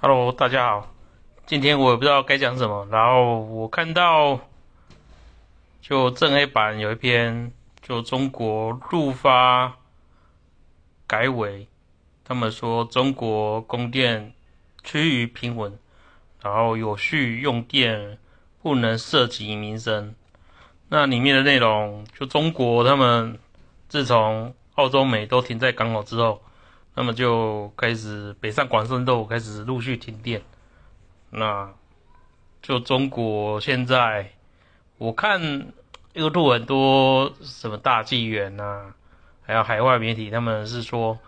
[0.00, 0.94] Hello，大家好。
[1.44, 4.38] 今天我也不知道该讲什么，然后我看到
[5.80, 9.76] 就正黑板有一篇，就中国陆发
[11.08, 11.66] 改委，
[12.22, 14.32] 他们说中国供电
[14.84, 15.76] 趋于平稳，
[16.44, 18.18] 然后有序用电
[18.62, 20.14] 不能涉及民生。
[20.90, 23.36] 那里面的内容，就中国他们
[23.88, 26.40] 自从澳洲美都停在港口之后。
[26.98, 30.42] 那么就开始北上广深都开始陆续停电，
[31.30, 31.72] 那
[32.60, 34.32] 就中国现在
[34.96, 35.40] 我看
[36.12, 38.94] YouTube 很多什么大纪元呐，
[39.42, 41.20] 还有海外媒体，他们是说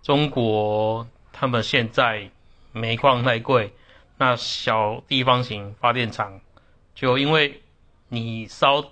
[0.00, 2.30] 中国他们现在
[2.72, 3.74] 煤矿太贵，
[4.16, 6.40] 那小地方型发电厂
[6.94, 7.60] 就因为
[8.08, 8.82] 你烧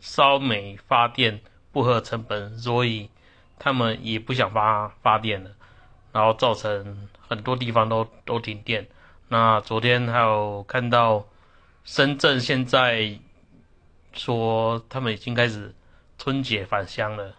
[0.00, 3.08] 烧煤发电不合成本，所以。
[3.58, 5.50] 他们也不想发发电了，
[6.12, 8.86] 然后造成很多地方都都停电。
[9.28, 11.26] 那昨天还有看到
[11.84, 13.18] 深圳现在
[14.12, 15.74] 说他们已经开始
[16.16, 17.34] 春节返乡了，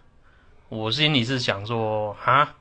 [0.68, 2.56] 我心里是想说哈，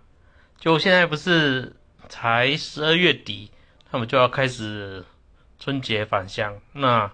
[0.57, 1.75] 就现在不是
[2.09, 3.51] 才十二月底，
[3.91, 5.05] 他们就要开始
[5.59, 7.11] 春节返乡，那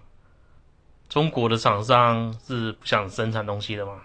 [1.09, 4.03] 中国的厂商是不想生产东西的吗？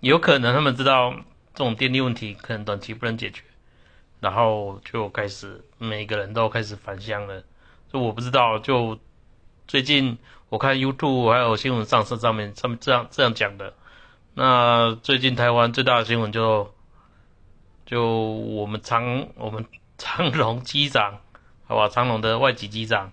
[0.00, 1.14] 有可能他们知道。
[1.54, 3.44] 这种电力问题可能短期不能解决，
[4.18, 7.44] 然后就开始每个人都开始返乡了。
[7.92, 8.98] 就我不知道，就
[9.68, 13.72] 最近我看 YouTube 还有新闻上市上面上面这样这样讲的。
[14.34, 16.74] 那最近台湾最大的新闻就
[17.86, 19.64] 就我们长我们
[19.96, 21.20] 长隆机长，
[21.68, 23.12] 好吧，长隆的外籍机长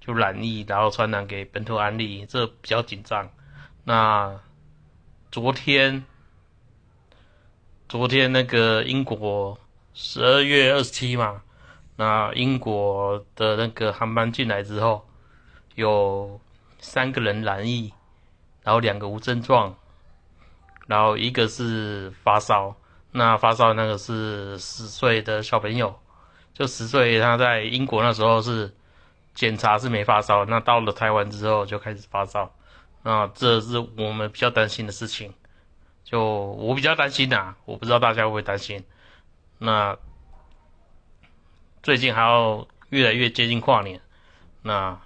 [0.00, 3.30] 就染疫，然后传染给本土案例，这比较紧张。
[3.84, 4.40] 那
[5.30, 6.04] 昨天。
[7.90, 9.58] 昨天那个英国
[9.94, 11.42] 十二月二十七嘛，
[11.96, 15.04] 那英国的那个航班进来之后，
[15.74, 16.40] 有
[16.78, 17.92] 三个人染疫，
[18.62, 19.74] 然后两个无症状，
[20.86, 22.76] 然后一个是发烧，
[23.10, 25.92] 那发烧那个是十岁的小朋友，
[26.54, 28.72] 就十岁，他在英国那时候是
[29.34, 32.54] 检查是没发烧，那到了台湾之后就开始发烧，
[33.02, 35.34] 那这是我们比较担心的事情。
[36.10, 38.84] 就我比较担心呐，我不知道大家会不会担心。
[39.58, 39.96] 那
[41.84, 44.00] 最近还要越来越接近跨年，
[44.62, 45.00] 那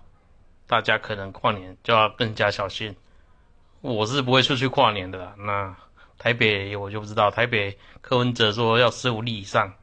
[0.67, 2.97] 大家可能跨年就要更加小心。
[3.83, 5.35] 我是不会出去跨年的啦。
[5.37, 5.77] 那
[6.17, 9.75] 台北我就不知道，台北柯文哲说要十五例以上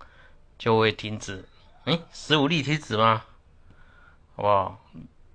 [0.58, 1.46] 就会停止。
[1.86, 3.24] 诶十五例停止吗？
[4.36, 4.84] 好不好？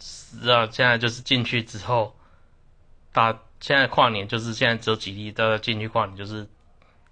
[0.00, 2.16] 是啊，现在就是进去之后
[3.12, 3.38] 大。
[3.66, 6.46] 现在跨年就是现在只有几例，大家进去跨年就是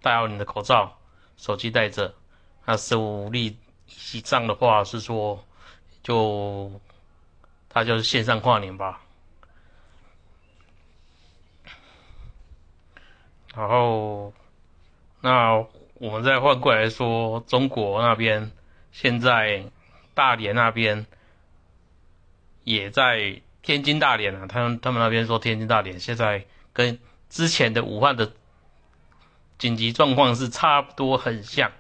[0.01, 0.97] 戴好你的口罩，
[1.37, 2.15] 手机带着。
[2.65, 3.59] 那十五例
[4.13, 5.45] 以上的话是说，
[6.05, 6.81] 就
[7.69, 9.01] 他就是线上跨年吧。
[13.57, 14.33] 然后，
[15.23, 15.57] 那
[15.95, 18.53] 我们再换过来说，中国那边
[18.93, 19.65] 现在
[20.15, 21.05] 大连那边
[22.63, 23.43] 也在。
[23.65, 26.45] 天津大连啊，他们他们那边说天津大连现在
[26.75, 26.99] 跟
[27.31, 28.31] 之前的武汉的
[29.57, 31.73] 紧急状况是差不多很像，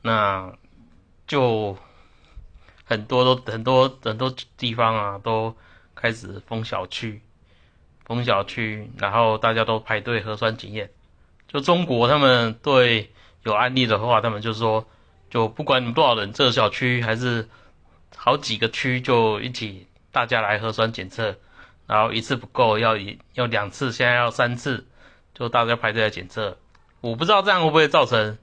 [0.00, 0.52] 那
[1.26, 1.76] 就
[2.84, 5.56] 很多都很多很多地方啊都
[5.96, 7.20] 开始封小区，
[8.04, 10.88] 封小区，然后大家都排队核酸检验。
[11.48, 13.10] 就中国他们对
[13.42, 14.86] 有案例的话，他们就说
[15.28, 17.48] 就不管你们多少人，这个小区还是
[18.14, 19.88] 好几个区就一起。
[20.12, 21.36] 大家来核酸检测，
[21.86, 24.86] 然后一次不够，要一要两次，现在要三次，
[25.34, 26.58] 就大家排队来检测。
[27.00, 28.38] 我不知道这样会不会造成，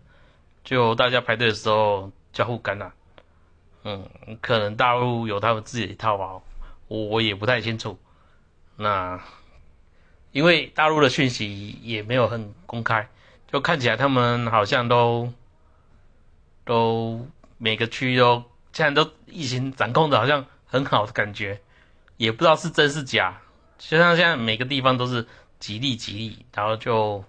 [0.63, 2.91] 就大家排队的时候交互感染。
[3.83, 4.09] 嗯，
[4.41, 6.41] 可能大陆有他们自己的一套吧，
[6.87, 7.99] 我我也不太清楚。
[8.75, 9.21] 那
[10.31, 13.07] 因为大陆的讯息也没有很公开，
[13.51, 15.31] 就看起来他们好像都
[16.65, 17.27] 都
[17.59, 18.43] 每个区都
[18.73, 20.47] 现在都疫情掌控的好像。
[20.71, 21.59] 很好的感觉，
[22.17, 23.41] 也不知道是真是假。
[23.79, 25.25] 就像现在每个地方都是
[25.57, 27.25] 吉利吉利，然后就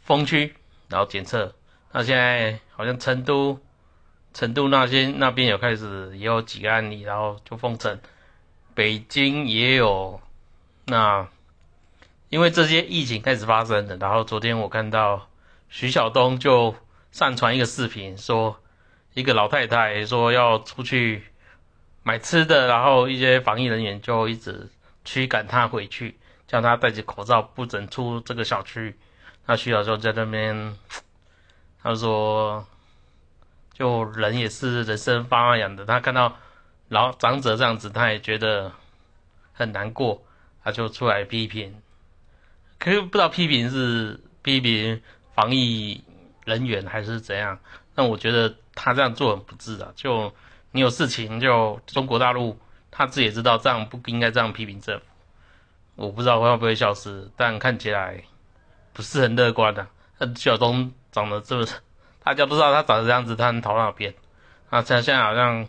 [0.00, 0.54] 封区，
[0.88, 1.54] 然后检测。
[1.92, 3.60] 那现在好像成都，
[4.34, 8.00] 成都那些那边有开始也有几个案例，然后就封城。
[8.74, 10.20] 北京也有。
[10.86, 11.28] 那
[12.30, 15.28] 因为这些疫情开始发生的，然后昨天我看到
[15.68, 16.74] 徐晓东就
[17.12, 18.58] 上传一个视频，说
[19.14, 21.24] 一个老太太说要出去。
[22.08, 24.70] 买吃的，然后一些防疫人员就一直
[25.04, 26.16] 驱赶他回去，
[26.46, 28.96] 叫他戴着口罩不准出这个小区。
[29.44, 30.74] 那徐小就在那边，
[31.82, 32.66] 他说
[33.74, 36.34] 就人也是人生发痒的，他看到
[36.88, 38.72] 老长者这样子，他也觉得
[39.52, 40.22] 很难过，
[40.64, 41.82] 他就出来批评。
[42.78, 45.02] 可是不知道批评是批评
[45.34, 46.02] 防疫
[46.46, 47.58] 人员还是怎样？
[47.94, 49.92] 但我觉得他这样做很不智啊！
[49.94, 50.32] 就
[50.72, 52.58] 你有事情，就中国大陆
[52.90, 55.04] 他自己也知道这样不应该这样批评政府。
[55.96, 58.22] 我不知道会不会消失，但看起来
[58.92, 59.86] 不是很乐观的。
[60.36, 61.66] 小东长得这么，
[62.22, 64.14] 大家不知道他长得这样子，他能逃到哪边？
[64.70, 65.66] 啊，现在好像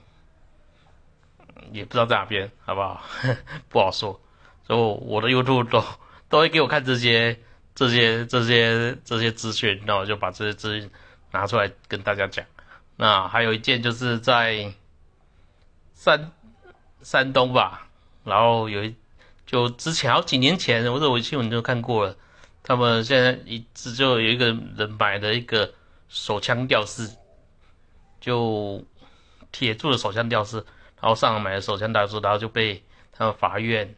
[1.71, 3.01] 也不知道在哪边，好不好？
[3.69, 4.19] 不好说。
[4.67, 5.83] 所以我的 YouTube 都
[6.27, 7.39] 都会给我看这些、
[7.73, 10.91] 这些、这些、这些资讯，那我就把这些资讯
[11.31, 12.45] 拿出来跟大家讲。
[12.95, 14.71] 那还有一件就是在
[15.99, 16.31] 山
[17.01, 17.89] 山东吧，
[18.23, 18.95] 然后有一。
[19.45, 22.15] 就之前好几年前，或者我新闻就看过了，
[22.61, 24.45] 他们现在一直就有一个
[24.77, 25.73] 人买了一个
[26.07, 27.09] 手枪吊饰，
[28.21, 28.85] 就
[29.51, 30.57] 铁铸的手枪吊饰，
[31.01, 33.95] 然后上买了手枪吊饰，然后就被他们法院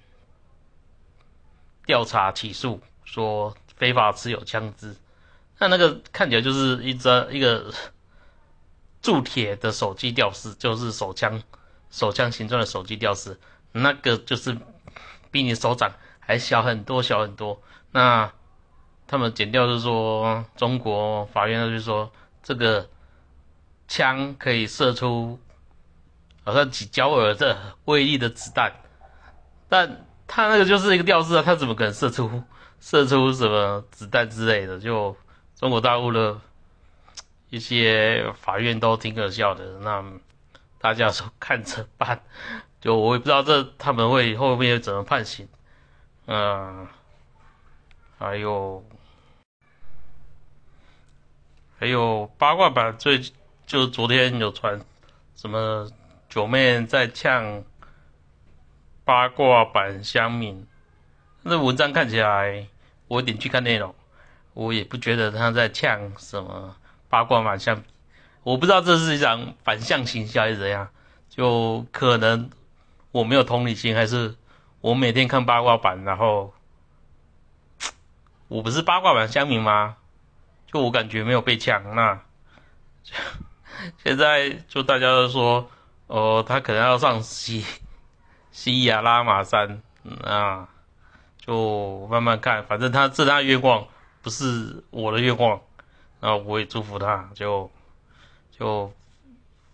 [1.86, 4.96] 调查起诉，说非法持有枪支。
[5.60, 7.74] 那那个看起来就是一张一个
[9.02, 11.44] 铸铁的手机吊饰，就是手枪
[11.92, 13.40] 手枪形状的手机吊饰，
[13.74, 14.58] 那个就是。
[15.34, 17.62] 比你手掌还小很多，小很多。
[17.92, 18.30] 那
[19.08, 22.12] 他们剪掉是说，中国法院就是说，
[22.44, 22.90] 这个
[23.88, 25.40] 枪可以射出
[26.44, 28.74] 好像几焦耳的威力的子弹，
[29.70, 32.44] 但他那个就是一个吊饰啊，他怎么可能射出
[32.82, 34.78] 射出什么子弹之类的？
[34.82, 35.16] 就
[35.56, 36.38] 中国大陆的
[37.50, 39.80] 一些法院都挺可笑的。
[39.80, 40.04] 那
[40.82, 42.22] 大家说看着办。
[42.82, 45.48] 就我也不知道这他们会后面怎么判刑，
[46.26, 46.88] 嗯，
[48.18, 48.84] 还有
[51.78, 53.22] 还有八卦版最
[53.68, 54.82] 就昨天有传
[55.36, 55.88] 什么
[56.28, 57.64] 九妹在呛
[59.06, 60.66] 八卦版香敏，
[61.44, 62.68] 那文章看起来
[63.08, 63.94] 我点去看内容，
[64.56, 66.76] 我也不觉得他在呛什么
[67.10, 67.84] 八卦版香，
[68.44, 70.90] 我不知道这是一场反向行销还是怎样，
[71.30, 72.50] 就可能。
[73.14, 74.36] 我没有同理心，还是
[74.80, 76.54] 我每天看八卦版，然后
[78.48, 79.98] 我不是八卦版乡民吗？
[80.66, 82.22] 就我感觉没有被抢，那
[84.02, 85.70] 现在就大家都说，
[86.08, 87.66] 哦，他可能要上西
[88.54, 89.82] 西雅拉玛山，
[90.24, 90.70] 啊，
[91.38, 93.86] 就慢慢看，反正他这他愿望，
[94.22, 95.60] 不是我的愿望，
[96.22, 97.70] 然后我也祝福他，就
[98.62, 98.94] 就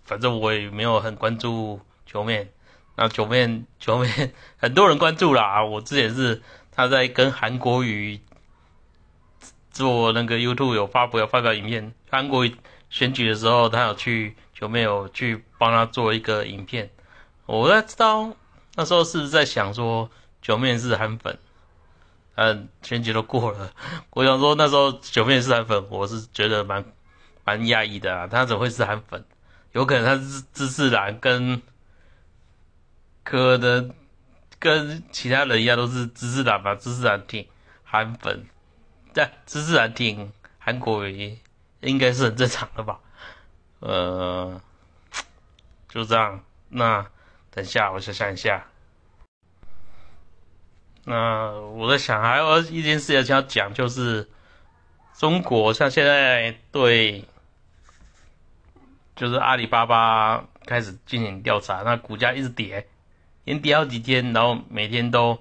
[0.06, 2.48] 反正我也没有很关注球面。
[2.96, 6.42] 那球面球面很多人关注啦，我之前是
[6.72, 8.22] 他在跟韩国瑜
[9.72, 12.48] 做那个 YouTube 有发布有发表影片，韩国
[12.90, 16.90] 选举的时候，他有去球面有去帮他做一个影片。
[17.46, 18.34] 我在知道
[18.76, 20.10] 那时候是在想说
[20.42, 21.38] 九面是韩粉，
[22.36, 23.74] 嗯，选举都过了，
[24.12, 26.86] 我想说那时候九面是韩粉，我是觉得蛮
[27.48, 29.24] 蛮压抑的啊，他怎么会是韩粉？
[29.72, 31.62] 有可能他是知识蓝跟。
[33.24, 33.94] 可能
[34.58, 37.46] 跟其他人一样都是知识党吧，知识党挺
[37.84, 38.46] 韩粉，
[39.14, 41.38] 但知识党挺韩国瑜，
[41.82, 43.02] 应该是很正常的吧？
[43.82, 44.62] 呃，
[45.90, 46.42] 就这样。
[46.70, 47.06] 那
[47.52, 48.66] 等下我想想一下。
[51.04, 54.30] 那我在想还有一件事情要讲，就是
[55.18, 57.26] 中国像现在对，
[59.18, 62.88] 就是阿里巴巴开始进行调查，那股价一直跌。
[63.44, 65.40] 连跌好几天，然后每天都，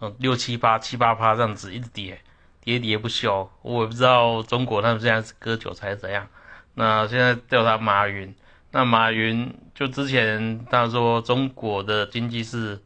[0.00, 2.20] 嗯，六七八七八趴这样子一直跌，
[2.60, 3.50] 跌跌不休。
[3.62, 6.28] 我也不知道中国他们现在是割韭菜怎样。
[6.74, 8.34] 那现在调查马云，
[8.72, 12.82] 那马云就之前他说中国的经济是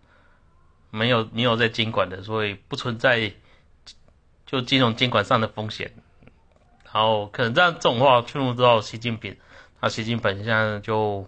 [0.90, 3.32] 没有没有在监管的，所以不存在
[4.44, 5.90] 就金融监管上的风险。
[6.84, 9.36] 然后可能这样这种话触怒到习近平，
[9.80, 11.26] 那习近平现在就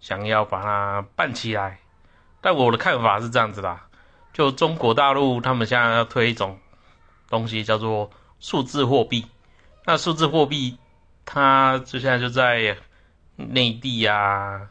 [0.00, 1.78] 想要把它办起来。
[2.40, 3.86] 但我的看法是这样子啦，
[4.32, 6.58] 就中国大陆他们现在要推一种
[7.28, 9.26] 东西叫做数字货币，
[9.84, 10.76] 那数字货币
[11.24, 12.76] 它就现在就在
[13.36, 14.68] 内地呀，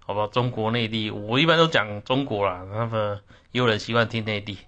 [0.00, 3.20] 好吧，中国内地，我一般都讲中国啦，他们
[3.52, 4.58] 也有人习惯听内地，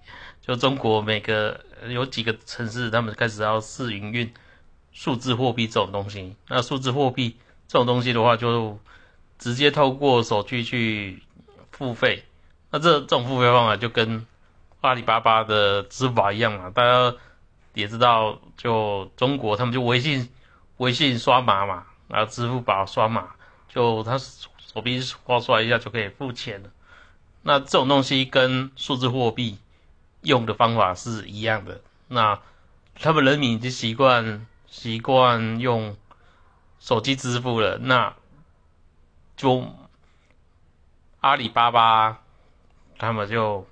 [0.41, 4.33] 就中国每个有几个城市，他们开始要试营运
[4.91, 7.37] 数字货币这种东西，那数字货币
[7.69, 8.77] 这种东西的话，就
[9.37, 11.23] 直接透过手机去。
[11.71, 12.25] 付费，
[12.71, 14.25] 那这这种付费方法就跟
[14.81, 16.69] 阿里巴巴的支付宝一样嘛？
[16.69, 17.15] 大家
[17.73, 20.27] 也知道，就中国他们就微信
[20.75, 23.29] 微信刷码嘛，然后支付宝刷码，
[23.69, 26.69] 就他手臂划刷一下就可以付钱了。
[27.43, 29.57] 那这种东西跟数字货币
[30.23, 31.79] 用的方法是一样的。
[32.09, 32.41] 那
[32.99, 35.95] 他们人民已经习惯习惯用
[36.79, 38.15] 手机支付了，那
[39.35, 39.67] 就
[41.19, 42.21] 阿里巴巴
[42.97, 43.67] 他们就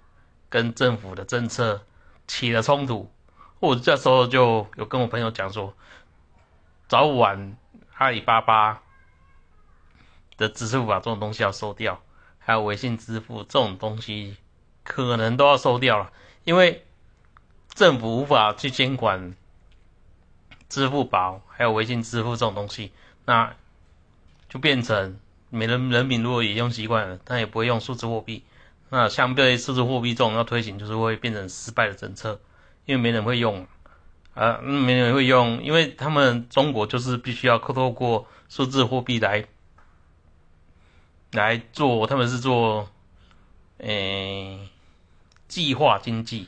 [0.49, 1.83] 跟政府的政策
[2.27, 3.11] 起了冲突。
[3.59, 5.73] 我这时候就有跟我朋友讲说，
[6.87, 7.57] 早晚
[7.95, 8.83] 阿里巴巴
[10.37, 12.01] 的支付宝这种东西要收掉，
[12.37, 14.37] 还有微信支付这种东西
[14.83, 16.11] 可能都要收掉了，
[16.43, 16.85] 因为
[17.73, 19.35] 政府无法去监管
[20.69, 22.91] 支付宝还有微信支付这种东西，
[23.25, 23.55] 那
[24.49, 25.17] 就变成
[25.49, 28.43] 每人人民如果也用习惯了，他也不会用数字货币，
[28.89, 32.39] 那相对数字货币这种要推行，就是会变成失败的政策。
[32.85, 33.67] 因为没人会用，
[34.33, 39.45] 啊，没人会用，因为他们中国就是必须要透过数字货币来
[41.31, 42.89] 来做，他们是做，
[43.79, 44.69] 诶，
[45.49, 46.47] 计划经济，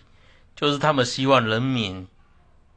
[0.55, 2.07] 就是他们希望人民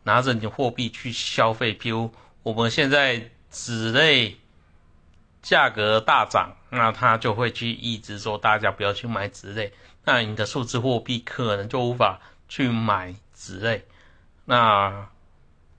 [0.04, 4.36] 拿着你的货币去消费，譬如我们现在纸类
[5.42, 9.72] 价格大涨，那他就会去抑制说大家不要去买纸类，
[10.04, 13.14] 那你的数字货币可能就无法去买。
[13.34, 13.84] 纸类，
[14.44, 15.08] 那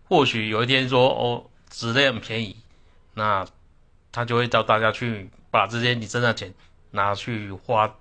[0.10, 2.58] 或许有一天说哦，纸类很便宜，
[3.14, 3.48] 那
[4.12, 6.54] 他就会叫大家去把这些你挣的钱
[6.92, 7.96] 拿去花，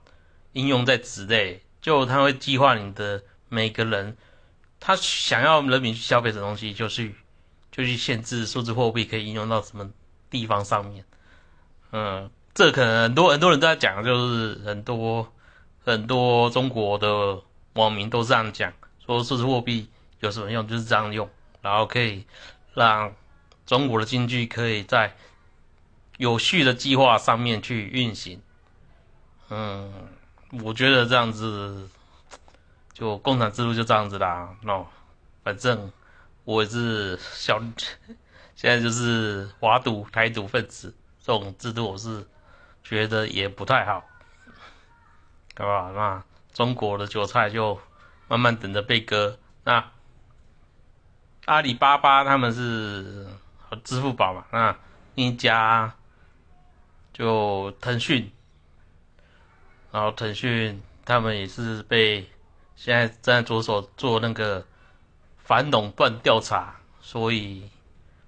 [0.55, 4.17] 应用在纸类，就他会计划你的每个人，
[4.85, 7.15] 他想要人民去消费的东西，就去
[7.71, 9.89] 就去限制数字货币可以应用到什么
[10.29, 11.05] 地方上面，
[11.93, 15.33] 嗯，这可能很多很多人都在讲，就是很多
[15.85, 17.41] 很多中国的
[17.75, 18.73] 网民都这样讲。
[19.07, 20.67] 说数字货币有什么用？
[20.67, 22.27] 就是这样用，然后可以
[22.75, 23.15] 让
[23.65, 25.15] 中国的经济可以在
[26.19, 28.41] 有序的计划上面去运行。
[29.49, 29.93] 嗯，
[30.62, 31.89] 我觉得这样子
[32.93, 34.57] 就共产制度就这样子啦。
[34.63, 34.85] 那
[35.43, 35.93] 反正
[36.45, 37.61] 我是小，
[38.55, 42.27] 现在就是华独台独分子，这种制度我是
[42.83, 44.05] 觉得也不太好，
[45.57, 45.93] 好吧？
[45.95, 47.81] 那中国的韭菜就。
[48.29, 49.39] 慢慢等着被割。
[49.63, 49.91] 那
[51.45, 53.27] 阿里巴巴他们是
[53.85, 54.47] 支付宝嘛？
[54.51, 54.75] 那
[55.15, 55.93] 一家
[57.13, 58.33] 就腾讯，
[59.91, 62.27] 然后腾讯他们也是被
[62.85, 64.67] 现在正在着手做那个
[65.39, 67.71] 反垄断调查，所以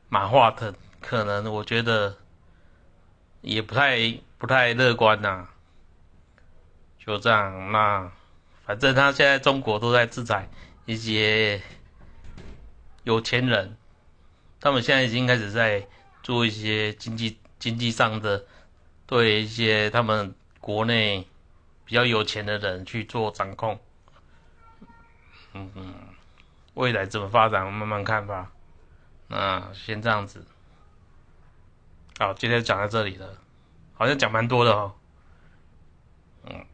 [0.08, 2.16] 马化腾可能我觉得
[3.40, 5.48] 也不太不太乐观呐。
[7.04, 8.12] 就这样，那。
[8.64, 10.48] 反正他现在中国都在制裁
[10.86, 11.60] 一些
[13.02, 13.76] 有钱人，
[14.60, 15.84] 他们现在已经开始在
[16.22, 18.44] 做一些经济经济上的
[19.04, 21.26] 对一些他们国内
[21.84, 23.80] 比较有钱的人去做掌控。
[25.54, 25.94] 嗯，
[26.74, 28.50] 未来怎么发展，我慢慢看吧。
[29.28, 30.44] 那先这样子，
[32.18, 33.38] 好，今天讲到这里了，
[33.94, 34.94] 好像讲蛮多的哦。
[36.44, 36.66] 嗯。